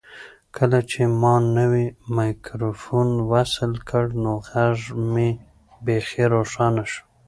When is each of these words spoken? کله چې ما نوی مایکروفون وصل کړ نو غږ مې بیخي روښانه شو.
کله 0.55 0.79
چې 0.91 1.01
ما 1.21 1.35
نوی 1.57 1.85
مایکروفون 2.17 3.09
وصل 3.31 3.71
کړ 3.89 4.05
نو 4.23 4.33
غږ 4.49 4.79
مې 5.11 5.29
بیخي 5.85 6.23
روښانه 6.33 6.83
شو. 6.91 7.01